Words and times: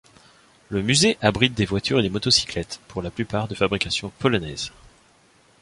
Le 0.69 0.81
musée 0.81 1.19
abrite 1.21 1.53
des 1.53 1.67
voitures 1.67 1.99
et 1.99 2.01
des 2.01 2.09
motocyclettes, 2.09 2.79
pour 2.87 3.03
la 3.03 3.11
plupart 3.11 3.47
de 3.47 3.53
fabrication 3.53 4.11
polonaises. 4.17 4.71